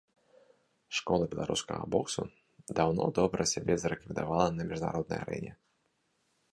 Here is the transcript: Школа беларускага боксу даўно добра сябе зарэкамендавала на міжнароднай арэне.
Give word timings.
Школа 0.99 1.27
беларускага 1.33 1.83
боксу 1.97 2.23
даўно 2.81 3.03
добра 3.21 3.41
сябе 3.55 3.73
зарэкамендавала 3.83 4.49
на 4.57 4.63
міжнароднай 4.73 5.19
арэне. 5.29 5.51